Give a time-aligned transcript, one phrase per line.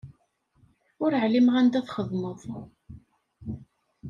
[1.03, 2.41] Ur εlimeɣ anda txeddmeḍ.